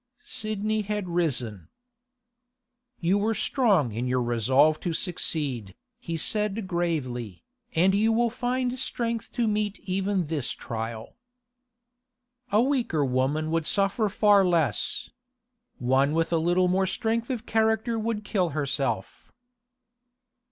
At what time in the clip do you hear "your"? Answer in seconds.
4.07-4.23